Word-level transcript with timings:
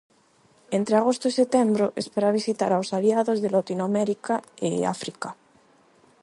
Entre 0.77 0.93
agosto 0.97 1.25
e 1.27 1.37
setembro 1.41 1.85
espera 2.01 2.35
visitar 2.39 2.71
aos 2.73 2.89
aliados 2.97 3.37
de 3.43 3.49
Latinoamérica 3.57 4.35
e 4.67 4.69
África. 4.95 5.29